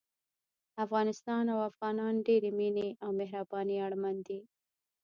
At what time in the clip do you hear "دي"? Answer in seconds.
4.27-4.39